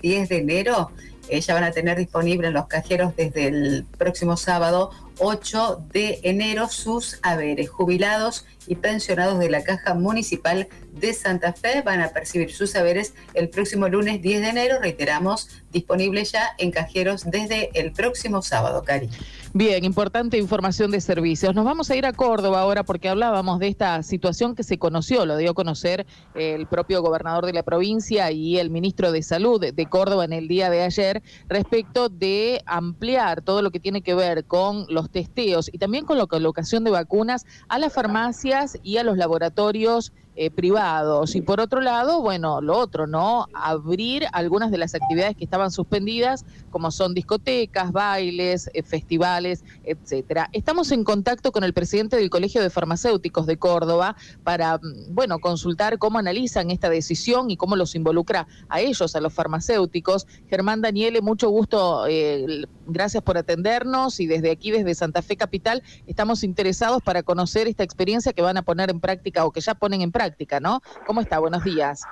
10 0.00 0.28
de 0.28 0.38
enero 0.38 0.92
eh, 1.28 1.40
ya 1.40 1.54
van 1.54 1.64
a 1.64 1.72
tener 1.72 1.98
disponible 1.98 2.46
en 2.46 2.54
los 2.54 2.68
cajeros 2.68 3.16
desde 3.16 3.48
el 3.48 3.84
próximo 3.98 4.36
sábado 4.36 4.92
8 5.18 5.86
de 5.92 6.20
enero 6.22 6.68
sus 6.68 7.18
haberes. 7.22 7.68
Jubilados 7.68 8.44
y 8.66 8.76
pensionados 8.76 9.38
de 9.38 9.50
la 9.50 9.62
Caja 9.62 9.94
Municipal 9.94 10.68
de 10.92 11.12
Santa 11.14 11.52
Fe 11.52 11.82
van 11.82 12.00
a 12.00 12.08
percibir 12.08 12.52
sus 12.52 12.74
haberes 12.76 13.14
el 13.34 13.48
próximo 13.48 13.88
lunes 13.88 14.20
10 14.20 14.40
de 14.42 14.48
enero, 14.48 14.78
reiteramos, 14.80 15.48
disponible 15.72 16.24
ya 16.24 16.50
en 16.58 16.70
cajeros 16.70 17.24
desde 17.30 17.70
el 17.78 17.92
próximo 17.92 18.42
sábado, 18.42 18.82
Cari. 18.82 19.08
Bien, 19.54 19.84
importante 19.84 20.36
información 20.36 20.90
de 20.90 21.00
servicios. 21.00 21.54
Nos 21.54 21.64
vamos 21.64 21.90
a 21.90 21.96
ir 21.96 22.04
a 22.04 22.12
Córdoba 22.12 22.60
ahora 22.60 22.84
porque 22.84 23.08
hablábamos 23.08 23.58
de 23.58 23.68
esta 23.68 24.02
situación 24.02 24.54
que 24.54 24.62
se 24.62 24.78
conoció, 24.78 25.24
lo 25.24 25.36
dio 25.36 25.52
a 25.52 25.54
conocer 25.54 26.06
el 26.34 26.66
propio 26.66 27.00
gobernador 27.00 27.46
de 27.46 27.54
la 27.54 27.62
provincia 27.62 28.30
y 28.30 28.58
el 28.58 28.70
ministro 28.70 29.10
de 29.10 29.22
Salud 29.22 29.72
de 29.72 29.86
Córdoba 29.86 30.26
en 30.26 30.34
el 30.34 30.48
día 30.48 30.68
de 30.68 30.82
ayer 30.82 31.22
respecto 31.48 32.08
de 32.10 32.62
ampliar 32.66 33.42
todo 33.42 33.62
lo 33.62 33.70
que 33.70 33.80
tiene 33.80 34.02
que 34.02 34.14
ver 34.14 34.44
con 34.44 34.84
los 34.88 35.07
testeos 35.10 35.70
y 35.72 35.78
también 35.78 36.04
con 36.04 36.18
la 36.18 36.26
colocación 36.26 36.84
de 36.84 36.90
vacunas 36.90 37.44
a 37.68 37.78
las 37.78 37.92
farmacias 37.92 38.78
y 38.82 38.98
a 38.98 39.04
los 39.04 39.16
laboratorios 39.16 40.12
eh, 40.40 40.52
privados. 40.52 41.34
Y 41.34 41.42
por 41.42 41.58
otro 41.58 41.80
lado, 41.80 42.22
bueno, 42.22 42.60
lo 42.60 42.78
otro, 42.78 43.08
¿no? 43.08 43.48
Abrir 43.54 44.24
algunas 44.32 44.70
de 44.70 44.78
las 44.78 44.94
actividades 44.94 45.36
que 45.36 45.42
estaban 45.42 45.72
suspendidas, 45.72 46.44
como 46.70 46.92
son 46.92 47.12
discotecas, 47.12 47.90
bailes, 47.90 48.70
eh, 48.72 48.84
festivales, 48.84 49.64
etcétera. 49.82 50.48
Estamos 50.52 50.92
en 50.92 51.02
contacto 51.02 51.50
con 51.50 51.64
el 51.64 51.74
presidente 51.74 52.14
del 52.14 52.30
Colegio 52.30 52.62
de 52.62 52.70
Farmacéuticos 52.70 53.46
de 53.46 53.56
Córdoba 53.56 54.14
para, 54.44 54.78
mm, 54.78 55.12
bueno, 55.12 55.40
consultar 55.40 55.98
cómo 55.98 56.20
analizan 56.20 56.70
esta 56.70 56.88
decisión 56.88 57.50
y 57.50 57.56
cómo 57.56 57.74
los 57.74 57.96
involucra 57.96 58.46
a 58.68 58.80
ellos, 58.80 59.16
a 59.16 59.20
los 59.20 59.34
farmacéuticos. 59.34 60.28
Germán 60.48 60.82
Daniele, 60.82 61.20
mucho 61.20 61.50
gusto, 61.50 62.06
eh, 62.06 62.64
gracias 62.86 63.24
por 63.24 63.38
atendernos 63.38 64.20
y 64.20 64.28
desde 64.28 64.52
aquí, 64.52 64.70
desde 64.70 64.94
Santa 64.94 65.20
Fe 65.20 65.36
Capital, 65.36 65.82
estamos 66.06 66.44
interesados 66.44 67.02
para 67.02 67.24
conocer 67.24 67.66
esta 67.66 67.82
experiencia 67.82 68.32
que 68.32 68.42
van 68.42 68.56
a 68.56 68.62
poner 68.62 68.88
en 68.90 69.00
práctica 69.00 69.44
o 69.44 69.50
que 69.50 69.60
ya 69.60 69.74
ponen 69.74 70.00
en 70.02 70.12
práctica 70.12 70.27
¿no? 70.60 70.80
¿Cómo 71.06 71.20
está? 71.20 71.38
Buenos 71.38 71.64
días. 71.64 72.02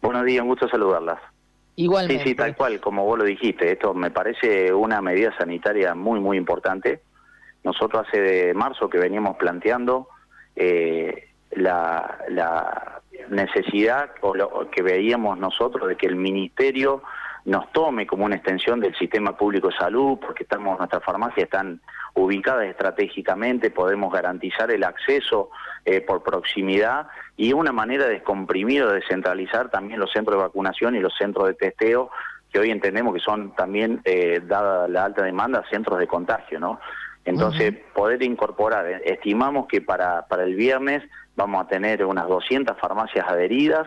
Buenos 0.00 0.24
días, 0.24 0.42
un 0.42 0.48
gusto 0.48 0.68
saludarlas. 0.68 1.20
Igualmente. 1.76 2.22
Sí, 2.24 2.30
sí, 2.30 2.34
tal 2.34 2.56
cual, 2.56 2.80
como 2.80 3.04
vos 3.04 3.18
lo 3.18 3.24
dijiste, 3.24 3.72
esto 3.72 3.94
me 3.94 4.10
parece 4.10 4.72
una 4.72 5.00
medida 5.00 5.36
sanitaria 5.36 5.94
muy, 5.94 6.18
muy 6.20 6.36
importante. 6.36 7.02
Nosotros 7.62 8.06
hace 8.06 8.20
de 8.20 8.54
marzo 8.54 8.88
que 8.88 8.98
veníamos 8.98 9.36
planteando 9.36 10.08
eh, 10.56 11.28
la, 11.52 12.18
la, 12.28 13.00
necesidad 13.30 14.10
o 14.22 14.34
lo 14.34 14.70
que 14.70 14.82
veíamos 14.82 15.38
nosotros 15.38 15.88
de 15.88 15.96
que 15.96 16.06
el 16.06 16.16
ministerio 16.16 17.02
nos 17.44 17.70
tome 17.72 18.06
como 18.06 18.24
una 18.24 18.36
extensión 18.36 18.80
del 18.80 18.94
sistema 18.96 19.36
público 19.36 19.68
de 19.68 19.76
salud, 19.76 20.18
porque 20.18 20.44
estamos, 20.44 20.78
nuestras 20.78 21.02
farmacias 21.04 21.44
están 21.44 21.80
ubicadas 22.18 22.66
estratégicamente, 22.66 23.70
podemos 23.70 24.12
garantizar 24.12 24.70
el 24.70 24.84
acceso 24.84 25.50
eh, 25.84 26.00
por 26.00 26.22
proximidad 26.22 27.08
y 27.36 27.52
una 27.52 27.72
manera 27.72 28.04
de 28.04 28.14
descomprimir 28.14 28.82
o 28.82 28.92
descentralizar 28.92 29.70
también 29.70 30.00
los 30.00 30.12
centros 30.12 30.36
de 30.36 30.42
vacunación 30.42 30.96
y 30.96 31.00
los 31.00 31.14
centros 31.16 31.48
de 31.48 31.54
testeo 31.54 32.10
que 32.52 32.58
hoy 32.58 32.70
entendemos 32.70 33.14
que 33.14 33.20
son 33.20 33.54
también, 33.54 34.00
eh, 34.04 34.40
dada 34.44 34.88
la 34.88 35.04
alta 35.04 35.22
demanda, 35.22 35.64
centros 35.70 35.98
de 35.98 36.06
contagio, 36.06 36.58
¿no? 36.58 36.80
Entonces, 37.24 37.74
poder 37.94 38.22
incorporar, 38.22 38.86
eh, 38.86 39.02
estimamos 39.04 39.66
que 39.66 39.82
para, 39.82 40.26
para 40.28 40.44
el 40.44 40.54
viernes 40.54 41.02
vamos 41.36 41.62
a 41.62 41.68
tener 41.68 42.04
unas 42.04 42.26
200 42.26 42.78
farmacias 42.78 43.26
adheridas, 43.28 43.86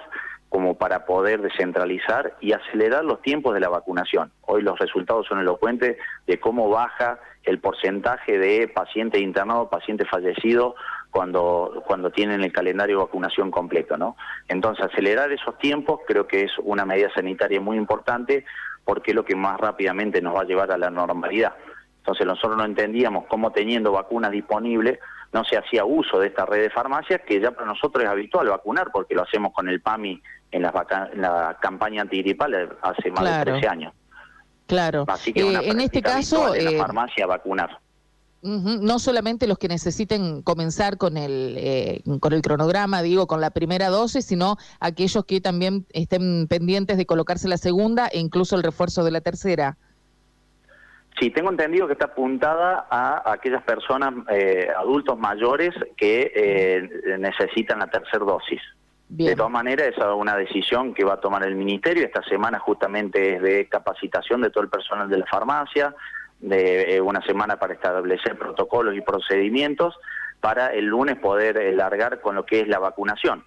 como 0.51 0.73
para 0.73 1.05
poder 1.05 1.41
descentralizar 1.41 2.35
y 2.41 2.51
acelerar 2.51 3.05
los 3.05 3.21
tiempos 3.21 3.53
de 3.53 3.61
la 3.61 3.69
vacunación. 3.69 4.33
Hoy 4.41 4.61
los 4.61 4.77
resultados 4.77 5.25
son 5.25 5.39
elocuentes 5.39 5.95
de 6.27 6.39
cómo 6.41 6.69
baja 6.69 7.19
el 7.43 7.59
porcentaje 7.59 8.37
de 8.37 8.67
pacientes 8.67 9.21
internados, 9.21 9.69
pacientes 9.69 10.09
fallecidos 10.09 10.75
cuando, 11.09 11.81
cuando 11.87 12.11
tienen 12.11 12.43
el 12.43 12.51
calendario 12.51 12.97
de 12.97 13.03
vacunación 13.05 13.49
completo. 13.49 13.95
¿no? 13.95 14.17
Entonces, 14.49 14.83
acelerar 14.83 15.31
esos 15.31 15.57
tiempos 15.57 16.01
creo 16.05 16.27
que 16.27 16.41
es 16.43 16.51
una 16.61 16.83
medida 16.83 17.09
sanitaria 17.15 17.61
muy 17.61 17.77
importante 17.77 18.43
porque 18.83 19.11
es 19.11 19.15
lo 19.15 19.23
que 19.23 19.37
más 19.37 19.57
rápidamente 19.57 20.21
nos 20.21 20.35
va 20.35 20.41
a 20.41 20.45
llevar 20.45 20.69
a 20.73 20.77
la 20.77 20.89
normalidad. 20.89 21.53
Entonces 21.99 22.27
nosotros 22.27 22.57
no 22.57 22.65
entendíamos 22.65 23.25
cómo 23.27 23.51
teniendo 23.51 23.93
vacunas 23.93 24.31
disponibles 24.31 24.99
no 25.33 25.43
se 25.45 25.57
hacía 25.57 25.85
uso 25.85 26.19
de 26.19 26.27
esta 26.27 26.45
red 26.45 26.63
de 26.63 26.69
farmacias 26.69 27.21
que 27.25 27.39
ya 27.39 27.51
para 27.51 27.65
nosotros 27.65 28.03
es 28.03 28.09
habitual 28.09 28.47
vacunar 28.47 28.89
porque 28.91 29.15
lo 29.15 29.23
hacemos 29.23 29.53
con 29.53 29.69
el 29.69 29.81
PAMI 29.81 30.21
en 30.51 30.61
la, 30.61 31.57
campaña 31.61 32.01
antigripal 32.01 32.77
hace 32.81 33.11
más 33.11 33.45
de 33.45 33.51
13 33.51 33.67
años. 33.67 33.93
Claro. 34.67 35.05
Así 35.07 35.33
que 35.33 35.41
eh, 35.41 35.69
en 35.69 35.79
este 35.79 36.01
caso... 36.01 36.53
En 36.53 36.65
la 36.65 36.71
eh, 36.71 36.77
farmacia 36.77 37.25
vacunar. 37.25 37.79
no 38.41 38.99
solamente 38.99 39.47
los 39.47 39.57
que 39.57 39.67
necesiten 39.67 40.41
comenzar 40.41 40.97
con 40.97 41.15
el, 41.15 41.55
eh, 41.57 42.01
con 42.19 42.33
el 42.33 42.41
cronograma, 42.41 43.01
digo, 43.01 43.27
con 43.27 43.39
la 43.39 43.51
primera 43.51 43.89
dosis, 43.89 44.25
sino 44.25 44.57
aquellos 44.79 45.23
que 45.25 45.39
también 45.39 45.85
estén 45.91 46.47
pendientes 46.47 46.97
de 46.97 47.05
colocarse 47.05 47.47
la 47.47 47.57
segunda 47.57 48.07
e 48.07 48.19
incluso 48.19 48.55
el 48.55 48.63
refuerzo 48.63 49.03
de 49.03 49.11
la 49.11 49.21
tercera. 49.21 49.77
Sí, 51.21 51.29
tengo 51.29 51.51
entendido 51.51 51.85
que 51.85 51.93
está 51.93 52.07
apuntada 52.07 52.87
a 52.89 53.31
aquellas 53.31 53.61
personas, 53.61 54.11
adultos 54.75 55.19
mayores, 55.19 55.69
que 55.95 56.89
necesitan 57.19 57.77
la 57.77 57.87
tercera 57.87 58.25
dosis. 58.25 58.59
De 59.07 59.35
todas 59.35 59.51
maneras, 59.51 59.89
esa 59.89 60.09
es 60.09 60.15
una 60.15 60.37
decisión 60.37 60.93
que 60.93 61.03
va 61.03 61.15
a 61.15 61.19
tomar 61.19 61.43
el 61.43 61.53
Ministerio. 61.53 62.05
Esta 62.05 62.23
semana 62.23 62.59
justamente 62.59 63.35
es 63.35 63.41
de 63.41 63.67
capacitación 63.67 64.41
de 64.41 64.49
todo 64.49 64.63
el 64.63 64.69
personal 64.69 65.09
de 65.09 65.17
la 65.17 65.25
farmacia, 65.25 65.93
de 66.39 66.95
eh, 66.95 67.01
una 67.01 67.21
semana 67.25 67.57
para 67.57 67.73
establecer 67.73 68.37
protocolos 68.37 68.95
y 68.95 69.01
procedimientos 69.01 69.95
para 70.39 70.67
el 70.67 70.85
lunes 70.85 71.17
poder 71.17 71.57
eh, 71.57 71.73
largar 71.73 72.21
con 72.21 72.35
lo 72.35 72.45
que 72.45 72.61
es 72.61 72.69
la 72.69 72.79
vacunación. 72.79 73.43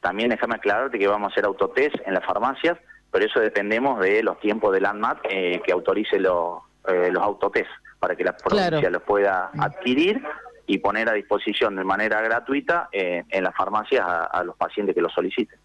También 0.00 0.30
déjame 0.30 0.54
aclararte 0.54 1.00
que 1.00 1.08
vamos 1.08 1.30
a 1.30 1.32
hacer 1.32 1.44
autotest 1.44 1.96
en 2.06 2.14
las 2.14 2.24
farmacias, 2.24 2.78
pero 3.10 3.26
eso 3.26 3.40
dependemos 3.40 3.98
de 3.98 4.22
los 4.22 4.38
tiempos 4.38 4.72
del 4.72 4.86
ANMAT 4.86 5.18
eh, 5.28 5.60
que 5.66 5.72
autorice 5.72 6.20
los, 6.20 6.62
los 6.86 7.22
autotest 7.22 7.68
para 7.98 8.16
que 8.16 8.24
la 8.24 8.36
provincia 8.36 8.90
los 8.90 9.02
pueda 9.02 9.50
adquirir 9.58 10.22
y 10.68 10.78
poner 10.78 11.08
a 11.08 11.14
disposición 11.14 11.74
de 11.76 11.82
manera 11.82 12.20
gratuita 12.20 12.88
eh, 12.92 13.24
en 13.30 13.44
las 13.44 13.56
farmacias 13.56 14.04
a, 14.06 14.44
los 14.44 14.54
pacientes 14.56 14.94
que 14.94 15.00
lo 15.00 15.08
soliciten. 15.08 15.58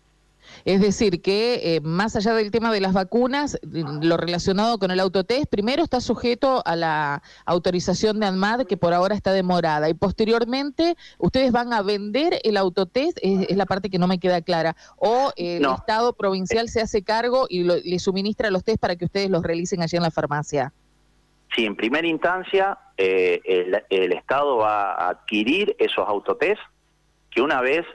Es 0.66 0.82
decir, 0.82 1.22
que 1.22 1.76
eh, 1.76 1.82
más 1.82 2.16
allá 2.16 2.34
del 2.34 2.52
tema 2.52 2.72
de 2.72 2.82
las 2.82 2.94
vacunas, 2.94 3.58
lo 3.64 4.18
relacionado 4.18 4.78
con 4.78 4.92
el 4.92 5.00
autotest, 5.00 5.46
primero 5.50 5.84
está 5.84 6.02
sujeto 6.02 6.62
a 6.66 6.76
la 6.76 7.22
autorización 7.46 8.20
de 8.20 8.28
ANMAD, 8.28 8.66
que 8.66 8.76
por 8.76 8.94
ahora 8.94 9.16
está 9.16 9.32
demorada, 9.32 9.90
y 9.90 9.94
posteriormente 9.94 10.96
ustedes 11.18 11.52
van 11.52 11.72
a 11.72 11.82
vender 11.82 12.40
el 12.44 12.58
autotest, 12.58 13.18
es, 13.22 13.56
la 13.56 13.66
parte 13.66 13.90
que 13.90 14.00
no 14.00 14.08
me 14.08 14.20
queda 14.20 14.42
clara, 14.42 14.76
o 14.98 15.32
el 15.38 15.66
Estado 15.66 16.14
provincial 16.14 16.70
se 16.70 16.82
hace 16.82 17.04
cargo 17.04 17.46
y 17.50 17.64
le 17.64 18.00
suministra 18.00 18.52
los 18.52 18.64
test 18.64 18.80
para 18.80 18.96
que 18.96 19.06
ustedes 19.06 19.30
los 19.30 19.44
realicen 19.44 19.82
allí 19.82 19.96
en 19.98 20.04
la 20.04 20.12
farmacia. 20.12 20.74
Sí, 21.56 21.66
en 21.66 21.76
primera 21.76 22.08
instancia 22.08 22.78
eh, 22.98 23.42
el, 23.90 24.14
Estado 24.14 24.58
va 24.58 24.94
a 24.94 25.10
adquirir 25.10 25.76
esos 25.78 26.08
autotest 26.08 26.62
que 27.30 27.42
una 27.42 27.62
vez 27.62 27.86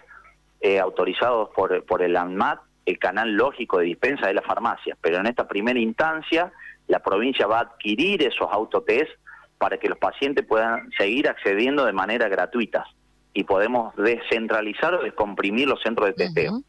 eh, 0.60 0.78
autorizados 0.78 1.50
por, 1.54 1.84
por 1.84 2.02
el 2.02 2.16
ANMAT, 2.16 2.60
el 2.86 2.98
canal 2.98 3.32
lógico 3.32 3.78
de 3.78 3.86
dispensa 3.86 4.26
de 4.26 4.34
la 4.34 4.42
farmacia, 4.42 4.96
pero 5.00 5.18
en 5.18 5.26
esta 5.26 5.46
primera 5.46 5.78
instancia 5.78 6.52
la 6.86 7.00
provincia 7.00 7.46
va 7.46 7.58
a 7.58 7.62
adquirir 7.62 8.22
esos 8.22 8.48
autotest 8.50 9.10
para 9.58 9.78
que 9.78 9.88
los 9.88 9.98
pacientes 9.98 10.46
puedan 10.46 10.90
seguir 10.96 11.28
accediendo 11.28 11.84
de 11.84 11.92
manera 11.92 12.28
gratuita 12.28 12.86
y 13.34 13.44
podemos 13.44 13.94
descentralizar 13.96 14.94
o 14.94 15.02
descomprimir 15.02 15.68
los 15.68 15.82
centros 15.82 16.08
de 16.08 16.14
testeo. 16.14 16.62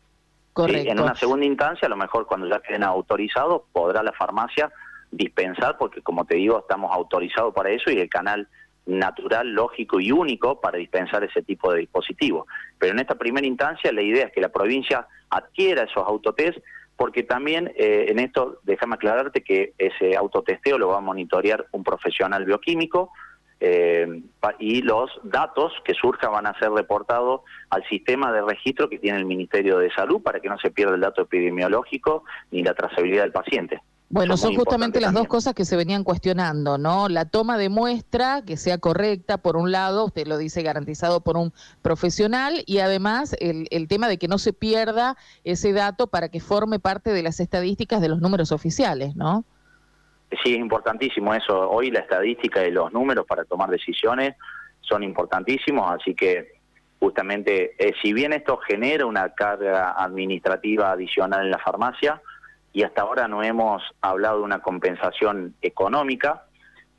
En 0.57 0.99
una 0.99 1.15
segunda 1.15 1.45
instancia, 1.45 1.85
a 1.85 1.89
lo 1.89 1.95
mejor 1.95 2.25
cuando 2.25 2.47
ya 2.47 2.59
queden 2.59 2.83
autorizados, 2.83 3.61
podrá 3.71 4.03
la 4.03 4.11
farmacia 4.11 4.69
dispensar, 5.11 5.77
porque 5.77 6.01
como 6.01 6.25
te 6.25 6.35
digo, 6.35 6.59
estamos 6.59 6.91
autorizados 6.93 7.53
para 7.53 7.69
eso 7.71 7.91
y 7.91 7.99
el 7.99 8.09
canal 8.09 8.47
natural, 8.85 9.51
lógico 9.51 9.99
y 9.99 10.11
único 10.11 10.59
para 10.59 10.77
dispensar 10.77 11.23
ese 11.23 11.41
tipo 11.43 11.71
de 11.71 11.81
dispositivos. 11.81 12.47
Pero 12.77 12.93
en 12.93 12.99
esta 12.99 13.15
primera 13.15 13.45
instancia 13.45 13.91
la 13.91 14.01
idea 14.01 14.25
es 14.25 14.31
que 14.31 14.41
la 14.41 14.49
provincia 14.49 15.07
adquiera 15.29 15.83
esos 15.83 16.05
autotest, 16.05 16.57
porque 16.95 17.23
también 17.23 17.71
eh, 17.75 18.07
en 18.09 18.19
esto, 18.19 18.59
déjame 18.63 18.95
aclararte 18.95 19.41
que 19.41 19.73
ese 19.77 20.17
autotesteo 20.17 20.77
lo 20.77 20.89
va 20.89 20.97
a 20.97 21.01
monitorear 21.01 21.67
un 21.71 21.83
profesional 21.83 22.45
bioquímico, 22.45 23.11
eh, 23.61 24.21
y 24.59 24.81
los 24.81 25.11
datos 25.23 25.73
que 25.83 25.93
surjan 25.93 26.31
van 26.31 26.47
a 26.47 26.57
ser 26.59 26.71
reportados 26.71 27.41
al 27.69 27.83
sistema 27.89 28.31
de 28.31 28.41
registro 28.41 28.87
que 28.89 28.99
tiene 28.99 29.17
el 29.17 29.25
Ministerio 29.25 29.77
de 29.79 29.91
Salud 29.91 30.21
para 30.21 30.39
que 30.39 30.47
no 30.47 30.57
se 30.59 30.71
pierda 30.71 30.95
el 30.95 31.01
dato 31.01 31.23
epidemiológico 31.23 32.23
ni 32.51 32.63
la 32.63 32.73
trazabilidad 32.73 33.23
del 33.23 33.33
paciente. 33.33 33.81
Bueno, 34.11 34.37
son, 34.37 34.55
justamente 34.55 34.99
las 34.99 35.13
dos 35.13 35.27
cosas 35.27 35.53
que 35.53 35.65
se 35.65 35.77
venían 35.77 36.03
cuestionando, 36.03 36.79
¿no? 36.79 37.09
La 37.09 37.25
toma 37.25 37.59
de 37.59 37.69
muestra, 37.69 38.41
que 38.41 38.57
sea 38.57 38.79
correcta, 38.79 39.37
por 39.37 39.55
un 39.55 39.71
lado, 39.71 40.05
usted 40.05 40.25
lo 40.25 40.39
dice, 40.39 40.63
garantizado 40.63 41.21
por 41.21 41.37
un 41.37 41.53
profesional, 41.83 42.63
y 42.65 42.79
además 42.79 43.35
el, 43.39 43.67
el 43.69 43.87
tema 43.87 44.07
de 44.07 44.17
que 44.17 44.27
no 44.27 44.39
se 44.39 44.51
pierda 44.51 45.15
ese 45.43 45.73
dato 45.73 46.07
para 46.07 46.29
que 46.29 46.39
forme 46.39 46.79
parte 46.79 47.13
de 47.13 47.21
las 47.21 47.39
estadísticas 47.39 48.01
de 48.01 48.09
los 48.09 48.19
números 48.19 48.51
oficiales, 48.51 49.15
¿no? 49.15 49.45
Sí, 50.43 50.53
es 50.53 50.59
importantísimo 50.59 51.33
eso. 51.33 51.69
Hoy 51.69 51.91
la 51.91 51.99
estadística 51.99 52.65
y 52.65 52.71
los 52.71 52.91
números 52.91 53.25
para 53.27 53.45
tomar 53.45 53.69
decisiones 53.69 54.35
son 54.81 55.03
importantísimos, 55.03 55.91
así 55.91 56.15
que 56.15 56.59
justamente, 56.99 57.75
eh, 57.77 57.93
si 58.01 58.13
bien 58.13 58.33
esto 58.33 58.57
genera 58.57 59.05
una 59.05 59.33
carga 59.33 59.91
administrativa 59.91 60.91
adicional 60.91 61.45
en 61.45 61.51
la 61.51 61.59
farmacia, 61.59 62.21
y 62.71 62.83
hasta 62.83 63.01
ahora 63.01 63.27
no 63.27 63.43
hemos 63.43 63.83
hablado 64.01 64.39
de 64.39 64.43
una 64.43 64.59
compensación 64.59 65.55
económica. 65.61 66.43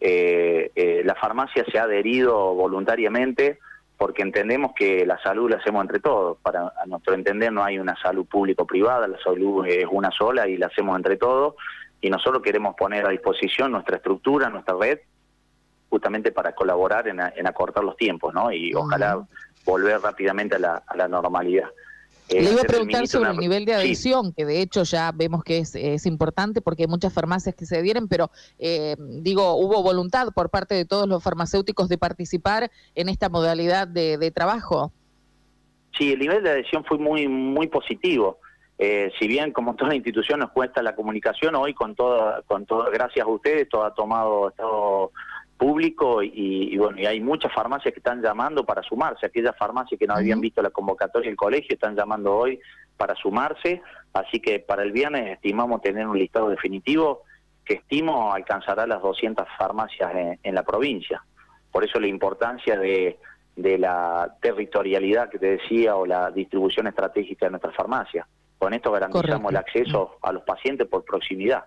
Eh, 0.00 0.72
eh, 0.75 1.02
la 1.05 1.14
farmacia 1.14 1.64
se 1.70 1.78
ha 1.78 1.84
adherido 1.84 2.55
voluntariamente 2.55 3.58
porque 3.96 4.22
entendemos 4.22 4.72
que 4.75 5.05
la 5.05 5.19
salud 5.22 5.50
la 5.50 5.58
hacemos 5.58 5.82
entre 5.82 6.00
todos. 6.00 6.38
Para 6.38 6.72
nuestro 6.87 7.14
entender 7.14 7.52
no 7.52 7.62
hay 7.62 7.78
una 7.78 7.96
salud 8.00 8.26
público-privada, 8.26 9.06
la 9.06 9.19
salud 9.22 9.67
es 9.67 9.87
una 9.90 10.11
sola 10.11 10.49
y 10.49 10.56
la 10.56 10.67
hacemos 10.67 10.96
entre 10.96 11.17
todos. 11.17 11.55
Y 12.00 12.08
nosotros 12.08 12.43
queremos 12.43 12.75
poner 12.76 13.06
a 13.06 13.11
disposición 13.11 13.72
nuestra 13.72 13.96
estructura, 13.96 14.49
nuestra 14.49 14.75
red, 14.75 15.00
justamente 15.90 16.32
para 16.32 16.55
colaborar 16.55 17.08
en, 17.08 17.20
acortar 17.46 17.84
los 17.84 17.96
tiempos, 17.96 18.32
¿no? 18.32 18.50
Y 18.50 18.75
ojalá 18.75 19.22
volver 19.67 20.00
rápidamente 20.00 20.56
a 20.56 20.96
la 20.96 21.08
normalidad. 21.08 21.69
Le 22.31 22.53
iba 22.53 22.62
a 22.62 22.65
preguntar 22.65 23.06
sobre 23.09 23.31
el 23.31 23.37
nivel 23.38 23.65
de 23.65 23.75
adhesión, 23.75 24.32
que 24.32 24.44
de 24.44 24.62
hecho 24.62 24.85
ya 24.85 25.11
vemos 25.12 25.43
que 25.43 25.59
es, 25.59 26.06
importante 26.06 26.61
porque 26.61 26.85
hay 26.85 26.88
muchas 26.88 27.12
farmacias 27.12 27.55
que 27.55 27.67
se 27.67 27.79
adhieren, 27.79 28.09
pero 28.09 28.31
eh, 28.59 28.97
digo, 28.99 29.56
hubo 29.56 29.82
voluntad 29.82 30.29
por 30.35 30.49
parte 30.49 30.75
de 30.75 30.85
todos 30.85 31.09
los 31.09 31.23
farmacéuticos 31.23 31.88
de 31.88 31.99
participar 31.99 32.71
en 32.94 33.09
esta 33.09 33.29
modalidad 33.29 33.88
de, 33.88 34.31
trabajo. 34.31 34.93
Sí, 35.99 36.12
el 36.12 36.21
nivel 36.21 36.43
de 36.44 36.50
adhesión 36.50 36.85
fue 36.85 36.99
muy 36.99 37.27
muy 37.27 37.67
positivo. 37.67 38.38
Eh, 38.79 39.11
si 39.19 39.27
bien 39.27 39.53
como 39.53 39.75
toda 39.75 39.94
institución 39.94 40.41
nos 40.41 40.53
cuesta 40.53 40.82
la 40.82 40.94
comunicación, 40.94 41.55
hoy 41.56 41.75
con 41.75 41.94
todo, 41.94 42.43
con 42.47 42.65
todo, 42.65 42.91
gracias 42.93 43.27
a 43.27 43.29
ustedes, 43.29 43.69
todo 43.69 43.85
ha 43.85 43.93
tomado 43.93 44.49
estado 44.49 45.11
público 45.61 46.23
y, 46.23 46.75
bueno, 46.79 46.99
y 46.99 47.05
hay 47.05 47.21
muchas 47.21 47.53
farmacias 47.53 47.93
que 47.93 48.01
están 48.01 48.23
llamando 48.23 48.65
para 48.65 48.83
sumarse, 48.83 49.27
aquellas 49.27 49.55
farmacias 49.59 49.99
que 49.99 50.07
no 50.07 50.15
habían 50.15 50.41
visto 50.41 50.62
la 50.62 50.71
convocatoria 50.71 51.29
del 51.29 51.37
colegio 51.37 51.75
están 51.75 51.95
llamando 51.95 52.35
hoy 52.35 52.59
para 52.97 53.15
sumarse, 53.15 53.83
así 54.15 54.41
que 54.41 54.61
para 54.61 54.83
el 54.83 54.91
viernes 54.91 55.33
estimamos 55.33 55.83
tener 55.83 56.07
un 56.07 56.19
listado 56.19 56.49
definitivo 56.49 57.25
que 57.62 57.75
estimo 57.75 58.33
alcanzará 58.33 58.87
las 58.87 59.03
200 59.03 59.47
farmacias 59.59 60.39
en, 60.43 60.55
la 60.55 60.62
provincia. 60.62 61.23
Por 61.71 61.85
eso 61.85 62.01
la 62.01 62.06
importancia 62.06 62.79
de, 62.79 63.19
de 63.55 63.77
la 63.77 64.35
territorialidad 64.41 65.29
que 65.29 65.39
te 65.39 65.59
decía 65.59 65.95
o 65.95 66.06
la 66.06 66.31
distribución 66.31 66.87
estratégica 66.87 67.47
de 67.47 67.51
nuestras 67.51 67.77
farmacias. 67.77 68.27
Con 68.56 68.73
esto 68.73 68.91
garantizamos 68.91 69.51
el 69.51 69.59
acceso 69.59 70.17
a 70.23 70.33
los 70.33 70.43
pacientes 70.43 70.89
por 70.89 71.05
proximidad. 71.05 71.67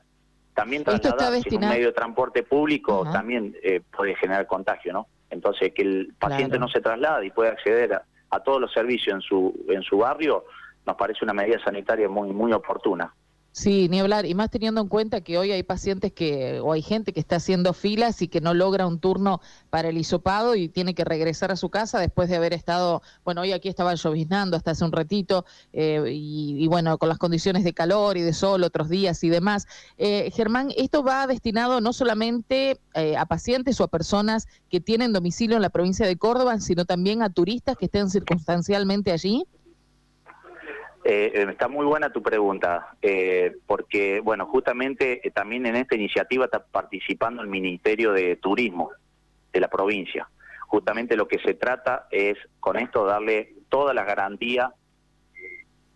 También 0.54 0.84
trasladarse 0.84 1.50
en 1.50 1.64
un 1.64 1.70
medio 1.70 1.88
de 1.88 1.94
transporte 1.94 2.44
público 2.44 3.06
también 3.12 3.56
eh, 3.64 3.82
puede 3.96 4.16
generar 4.16 4.46
contagio, 4.46 4.94
¿no? 4.94 5.08
Entonces, 5.30 5.74
que 5.74 5.82
el 5.82 6.14
paciente 6.20 6.60
no 6.60 6.68
se 6.68 6.80
traslade 6.80 7.26
y 7.26 7.32
pueda 7.32 7.52
acceder 7.52 8.02
a, 8.30 8.40
todos 8.42 8.62
los 8.62 8.72
servicios 8.72 9.16
en 9.16 9.22
su, 9.22 9.66
en 9.68 9.82
su 9.82 9.98
barrio, 9.98 10.46
nos 10.86 10.96
parece 10.96 11.24
una 11.24 11.34
medida 11.34 11.64
sanitaria 11.64 12.08
muy, 12.08 12.32
muy 12.32 12.52
oportuna. 12.54 13.14
Sí, 13.56 13.88
ni 13.88 14.00
hablar, 14.00 14.26
y 14.26 14.34
más 14.34 14.50
teniendo 14.50 14.82
en 14.82 14.88
cuenta 14.88 15.22
que 15.22 15.38
hoy 15.38 15.52
hay 15.52 15.62
pacientes 15.62 16.12
que, 16.12 16.60
o 16.60 16.74
hay 16.74 16.82
gente 16.82 17.14
que 17.14 17.20
está 17.20 17.36
haciendo 17.36 17.74
filas 17.74 18.20
y 18.24 18.28
que 18.28 18.42
no 18.42 18.56
logra 18.56 18.88
un 18.88 18.98
turno 18.98 19.42
para 19.70 19.90
el 19.90 19.98
hisopado 20.00 20.56
y 20.56 20.70
tiene 20.70 20.96
que 20.96 21.06
regresar 21.06 21.52
a 21.52 21.56
su 21.56 21.70
casa 21.70 22.00
después 22.00 22.30
de 22.30 22.36
haber 22.36 22.52
estado, 22.54 23.04
bueno, 23.24 23.42
hoy 23.42 23.52
aquí 23.52 23.70
estaba 23.70 23.94
lloviznando 23.94 24.58
hasta 24.58 24.72
hace 24.72 24.84
un 24.84 24.92
ratito, 24.92 25.46
eh, 25.72 26.04
y, 26.10 26.66
bueno, 26.68 26.98
con 26.98 27.10
las 27.10 27.20
condiciones 27.20 27.64
de 27.64 27.74
calor 27.74 28.18
y 28.18 28.22
de 28.22 28.34
sol 28.34 28.64
otros 28.64 28.90
días 28.90 29.24
y 29.24 29.30
demás. 29.30 29.68
Eh, 30.00 30.32
Germán, 30.34 30.72
esto 30.76 31.04
va 31.04 31.28
destinado 31.28 31.80
no 31.80 31.94
solamente 31.94 32.80
eh, 32.96 33.16
a 33.18 33.28
pacientes 33.28 33.80
o 33.80 33.84
a 33.84 33.88
personas 33.88 34.48
que 34.68 34.82
tienen 34.82 35.14
domicilio 35.14 35.58
en 35.58 35.62
la 35.62 35.70
provincia 35.70 36.08
de 36.08 36.18
Córdoba, 36.18 36.60
sino 36.60 36.86
también 36.86 37.22
a 37.22 37.30
turistas 37.30 37.78
que 37.78 37.86
estén 37.86 38.10
circunstancialmente 38.10 39.12
allí. 39.12 39.46
Eh, 41.06 41.32
eh, 41.36 41.48
está 41.50 41.68
muy 41.68 41.86
buena 41.86 42.14
tu 42.14 42.24
pregunta, 42.24 42.96
eh, 43.02 43.58
porque, 43.68 44.22
bueno, 44.22 44.46
justamente 44.46 45.22
también 45.34 45.66
en 45.66 45.76
esta 45.76 45.96
iniciativa 45.96 46.46
está 46.46 46.64
participando 46.64 47.42
el 47.42 47.50
Ministerio 47.50 48.14
de 48.14 48.38
Turismo 48.38 48.92
de 49.52 49.60
la 49.60 49.68
provincia. 49.68 50.30
Justamente 50.68 51.18
lo 51.18 51.28
que 51.28 51.40
se 51.40 51.56
trata 51.56 52.08
es, 52.10 52.38
con 52.62 52.78
esto, 52.78 53.06
darle 53.06 53.54
toda 53.70 53.94
la 53.94 54.04
garantía 54.04 54.74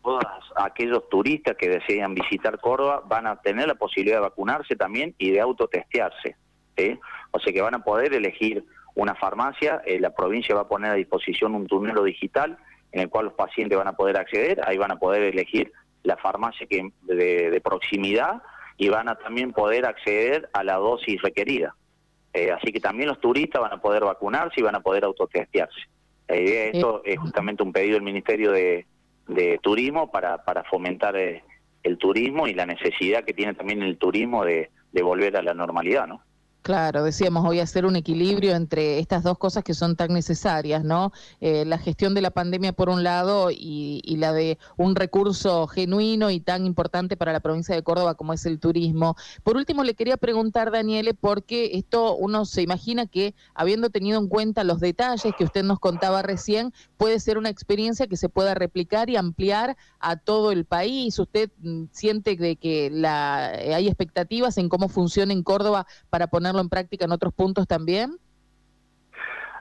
todos 0.03 0.23
aquellos 0.55 1.09
turistas 1.09 1.57
que 1.57 1.67
desean 1.67 2.13
visitar 2.13 2.59
Córdoba 2.61 3.03
van 3.05 3.27
a 3.27 3.41
tener 3.41 3.67
la 3.67 3.75
posibilidad 3.75 4.17
de 4.17 4.21
vacunarse 4.21 4.77
también 4.77 5.13
y 5.17 5.31
de 5.31 5.41
autotestearse. 5.41 6.37
O 7.31 7.39
sea 7.39 7.51
que 7.51 7.61
van 7.61 7.75
a 7.75 7.83
poder 7.83 8.13
elegir 8.13 8.63
una 8.95 9.15
farmacia, 9.15 9.81
la 9.99 10.11
provincia 10.11 10.55
va 10.55 10.61
a 10.61 10.67
poner 10.69 10.91
a 10.91 10.93
disposición 10.93 11.55
un 11.55 11.67
turnero 11.67 12.03
digital 12.03 12.57
en 12.91 13.01
el 13.01 13.09
cual 13.09 13.25
los 13.25 13.33
pacientes 13.33 13.77
van 13.77 13.87
a 13.87 13.93
poder 13.93 14.17
acceder, 14.17 14.61
ahí 14.67 14.77
van 14.77 14.91
a 14.91 14.97
poder 14.97 15.23
elegir 15.23 15.71
la 16.03 16.17
farmacia 16.17 16.65
que 16.67 16.89
de, 17.03 17.61
proximidad 17.63 18.41
y 18.77 18.89
van 18.89 19.09
a 19.09 19.15
también 19.15 19.51
poder 19.51 19.85
acceder 19.85 20.49
a 20.53 20.63
la 20.63 20.75
dosis 20.75 21.21
requerida. 21.21 21.75
Eh, 22.33 22.51
así 22.51 22.71
que 22.71 22.79
también 22.79 23.09
los 23.09 23.19
turistas 23.19 23.61
van 23.61 23.73
a 23.73 23.81
poder 23.81 24.03
vacunarse 24.03 24.59
y 24.59 24.63
van 24.63 24.75
a 24.75 24.81
poder 24.81 25.03
autotestearse. 25.03 25.79
La 26.27 26.37
idea 26.37 26.61
de 26.63 26.69
esto 26.69 27.01
es 27.03 27.17
justamente 27.19 27.63
un 27.63 27.73
pedido 27.73 27.95
del 27.95 28.03
Ministerio 28.03 28.51
de, 28.51 28.85
Turismo 29.61 30.09
para, 30.09 30.37
para 30.45 30.63
fomentar 30.63 31.17
eh, 31.17 31.43
el 31.83 31.97
turismo 31.97 32.47
y 32.47 32.53
la 32.53 32.65
necesidad 32.65 33.25
que 33.25 33.33
tiene 33.33 33.53
también 33.55 33.81
el 33.81 33.97
turismo 33.97 34.45
de, 34.45 34.69
de 34.93 35.03
volver 35.03 35.35
a 35.35 35.41
la 35.41 35.53
normalidad, 35.53 36.07
¿no? 36.07 36.21
Claro, 36.67 37.05
decíamos, 37.05 37.45
voy 37.45 37.61
a 37.61 37.63
hacer 37.63 37.85
un 37.85 37.95
equilibrio 37.95 38.53
entre 38.53 38.99
estas 38.99 39.23
dos 39.23 39.37
cosas 39.37 39.63
que 39.63 39.73
son 39.73 39.95
tan 39.95 40.11
necesarias, 40.11 40.83
¿no? 40.83 41.13
Eh, 41.39 41.63
la 41.63 41.77
gestión 41.77 42.13
de 42.13 42.19
la 42.19 42.31
pandemia 42.31 42.73
por 42.73 42.89
un 42.89 43.03
lado 43.03 43.51
y, 43.51 44.01
la 44.17 44.33
de 44.33 44.57
un 44.75 44.95
recurso 44.97 45.67
genuino 45.67 46.29
y 46.29 46.41
tan 46.41 46.65
importante 46.65 47.15
para 47.15 47.31
la 47.31 47.39
provincia 47.39 47.73
de 47.73 47.83
Córdoba 47.83 48.15
como 48.15 48.33
es 48.33 48.45
el 48.45 48.59
turismo. 48.59 49.15
Por 49.45 49.55
último, 49.55 49.85
le 49.85 49.93
quería 49.93 50.17
preguntar, 50.17 50.69
Daniele, 50.69 51.13
porque 51.13 51.71
esto 51.75 52.17
uno 52.17 52.43
se 52.43 52.63
imagina 52.63 53.05
que, 53.05 53.33
habiendo 53.53 53.89
tenido 53.89 54.19
en 54.19 54.27
cuenta 54.27 54.65
los 54.65 54.81
detalles 54.81 55.33
que 55.37 55.45
usted 55.45 55.63
nos 55.63 55.79
contaba 55.79 56.21
recién, 56.21 56.73
puede 56.97 57.21
ser 57.21 57.37
una 57.37 57.47
experiencia 57.47 58.07
que 58.07 58.17
se 58.17 58.27
pueda 58.27 58.55
replicar 58.55 59.09
y 59.09 59.15
ampliar 59.15 59.77
a 60.01 60.17
todo 60.17 60.51
el 60.51 60.65
país. 60.65 61.17
¿Usted 61.17 61.49
mm, 61.59 61.83
siente 61.93 62.35
de 62.35 62.57
que 62.57 62.89
la, 62.91 63.51
hay 63.51 63.87
expectativas 63.87 64.57
en 64.57 64.67
cómo 64.67 64.89
funciona 64.89 65.31
en 65.31 65.43
Córdoba 65.43 65.87
para 66.09 66.27
ponerlo 66.57 66.61
en 66.61 66.69
práctica 66.69 67.05
en 67.05 67.11
otros 67.11 67.33
puntos 67.33 67.67
también? 67.67 68.17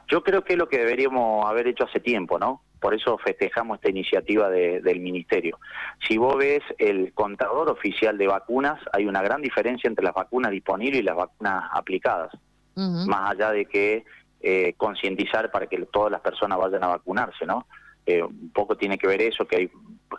Yo 0.08 0.22
creo 0.22 0.44
que 0.44 0.52
es 0.52 0.58
lo 0.58 0.68
que 0.68 0.78
deberíamos 0.78 1.44
haber 1.46 1.66
hecho 1.66 1.84
hace 1.84 2.00
tiempo, 2.00 2.38
¿no? 2.38 2.62
Por 2.80 2.94
eso 2.94 3.18
festejamos 3.18 3.76
esta 3.76 3.90
iniciativa 3.90 4.48
del 4.48 5.00
Ministerio. 5.00 5.58
Si 6.06 6.16
vos 6.16 6.36
ves 6.36 6.62
el 6.78 7.12
contador 7.12 7.70
oficial 7.70 8.16
de 8.16 8.28
vacunas, 8.28 8.78
hay 8.92 9.06
una 9.06 9.22
gran 9.22 9.42
diferencia 9.42 9.88
entre 9.88 10.04
las 10.04 10.14
vacunas 10.14 10.52
disponibles 10.52 11.00
y 11.00 11.02
las 11.02 11.16
vacunas 11.16 11.64
aplicadas. 11.72 12.30
Más 12.76 13.30
allá 13.30 13.52
de 13.52 13.64
que 13.64 14.04
eh, 14.42 14.74
concientizar 14.76 15.50
para 15.50 15.66
que 15.66 15.78
todas 15.86 16.12
las 16.12 16.20
personas 16.20 16.58
vayan 16.58 16.84
a 16.84 16.88
vacunarse, 16.88 17.46
¿no? 17.46 17.66
Eh, 18.04 18.22
un 18.22 18.50
poco 18.52 18.76
tiene 18.76 18.98
que 18.98 19.06
ver 19.08 19.22
eso, 19.22 19.46
que 19.46 19.56
hay 19.56 19.70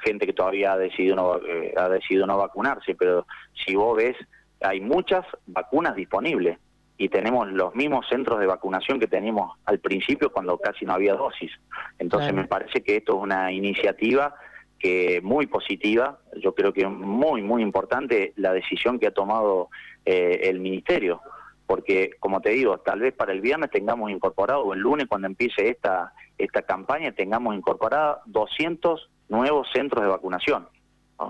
gente 0.04 0.26
que 0.26 0.34
todavía 0.34 0.74
ha 0.74 0.78
decidido 0.78 1.16
no, 1.16 1.38
eh, 1.38 1.74
ha 1.78 1.88
decidido 1.88 2.26
no 2.26 2.38
vacunarse, 2.38 2.96
pero 2.96 3.26
si 3.66 3.76
vos 3.76 3.96
ves, 3.96 4.18
hay 4.60 4.82
muchas 4.82 5.24
vacunas 5.46 5.96
disponibles 5.96 6.58
y 6.98 7.10
tenemos 7.10 7.48
los 7.52 7.76
mismos 7.76 8.08
centros 8.10 8.40
de 8.40 8.48
vacunación 8.48 9.00
que 9.00 9.08
teníamos 9.08 9.58
al 9.66 9.80
principio 9.80 10.32
cuando 10.32 10.58
casi 10.58 10.86
no 10.86 10.94
había 10.94 11.14
dosis. 11.14 11.52
Entonces 12.00 12.34
me 12.34 12.46
parece 12.46 12.82
que 12.82 12.98
esto 12.98 13.18
es 13.18 13.24
una 13.24 13.52
iniciativa 13.52 14.36
que 14.80 15.22
muy 15.24 15.48
positiva, 15.48 16.20
yo 16.36 16.54
creo 16.54 16.74
que 16.74 16.82
es 16.82 16.90
muy, 16.90 17.42
muy 17.42 17.62
importante 17.62 18.34
la 18.36 18.54
decisión 18.54 19.00
que 19.00 19.08
ha 19.08 19.12
tomado 19.12 19.70
eh, 20.06 20.42
el 20.44 20.60
Ministerio, 20.60 21.22
porque 21.66 22.12
como 22.20 22.42
te 22.42 22.52
digo, 22.52 22.78
tal 22.80 23.00
vez 23.02 23.14
para 23.14 23.34
el 23.34 23.42
viernes 23.42 23.72
tengamos 23.72 24.12
incorporado, 24.12 24.62
o 24.62 24.74
el 24.74 24.80
lunes 24.80 25.08
cuando 25.08 25.28
empiece 25.28 25.70
esta, 25.70 26.14
esta 26.38 26.62
campaña, 26.62 27.12
tengamos 27.12 27.56
incorporado 27.56 28.22
200 28.26 29.10
nuevos 29.30 29.68
centros 29.74 30.04
de 30.04 30.10
vacunación. 30.10 30.68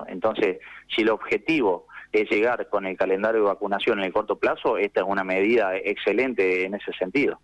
Entonces, 0.07 0.59
si 0.93 1.01
el 1.01 1.09
objetivo 1.09 1.87
es 2.11 2.29
llegar 2.29 2.67
con 2.69 2.85
el 2.85 2.97
calendario 2.97 3.41
de 3.41 3.47
vacunación 3.47 3.99
en 3.99 4.05
el 4.05 4.13
corto 4.13 4.37
plazo, 4.37 4.77
esta 4.77 5.01
es 5.01 5.07
una 5.07 5.23
medida 5.23 5.75
excelente 5.75 6.65
en 6.65 6.75
ese 6.75 6.91
sentido. 6.93 7.39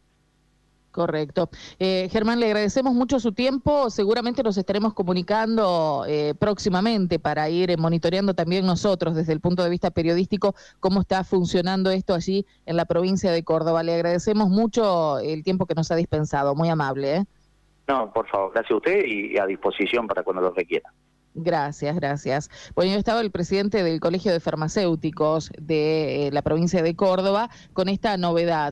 Correcto. 0.94 1.50
Eh, 1.80 2.08
Germán, 2.12 2.40
le 2.40 2.46
agradecemos 2.46 2.94
mucho 2.94 3.20
su 3.20 3.32
tiempo. 3.32 3.90
Seguramente 3.90 4.44
nos 4.44 4.58
estaremos 4.58 4.94
comunicando 4.94 6.06
eh, 6.08 6.36
próximamente 6.38 7.18
para 7.18 7.50
ir 7.50 7.76
monitoreando 7.80 8.36
también 8.36 8.68
nosotros 8.68 9.16
desde 9.16 9.34
el 9.34 9.40
punto 9.40 9.64
de 9.64 9.72
vista 9.72 9.90
periodístico 9.90 10.54
cómo 10.80 11.02
está 11.02 11.24
funcionando 11.24 11.90
esto 11.90 12.14
allí 12.14 12.46
en 12.68 12.78
la 12.78 12.86
provincia 12.86 13.32
de 13.32 13.44
Córdoba. 13.44 13.82
Le 13.82 13.96
agradecemos 13.96 14.50
mucho 14.50 15.18
el 15.18 15.44
tiempo 15.44 15.66
que 15.66 15.74
nos 15.74 15.90
ha 15.90 15.96
dispensado. 15.96 16.54
Muy 16.54 16.70
amable. 16.70 17.16
¿eh? 17.16 17.26
No, 17.88 18.14
por 18.14 18.28
favor, 18.28 18.52
gracias 18.54 18.74
a 18.74 18.76
usted 18.76 19.04
y 19.04 19.36
a 19.40 19.48
disposición 19.48 20.06
para 20.06 20.22
cuando 20.22 20.44
lo 20.44 20.52
requiera. 20.52 20.94
Gracias, 21.36 21.96
gracias. 21.96 22.50
Bueno, 22.76 22.92
yo 22.92 23.00
estaba 23.00 23.20
el 23.22 23.32
presidente 23.32 23.84
del 23.84 24.00
Colegio 24.00 24.32
de 24.32 24.40
Farmacéuticos 24.40 25.52
de 25.60 26.30
la 26.32 26.44
provincia 26.44 26.84
de 26.84 26.96
Córdoba 26.96 27.50
con 27.74 27.90
esta 27.90 28.18
novedad. 28.18 28.72